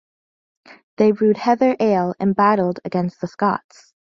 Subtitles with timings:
[0.97, 3.93] They brewed heather ale and battled against the Scots.